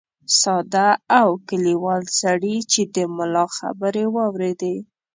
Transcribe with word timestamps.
ساده 0.41 0.87
او 1.19 1.29
کلیوال 1.47 2.03
سړي 2.19 2.55
چې 2.71 2.81
د 2.95 2.97
ملا 3.15 3.45
خبرې 3.57 4.05
واورېدې. 4.15 4.75